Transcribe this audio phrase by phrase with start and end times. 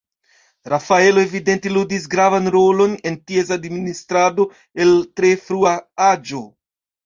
[0.71, 4.49] Rafaelo evidente ludis gravan rolon en ties administrado
[4.89, 5.79] el tre frua
[6.11, 6.47] aĝo.